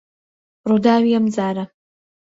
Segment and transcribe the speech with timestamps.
[0.69, 1.65] ڕووداوی ئەم جارە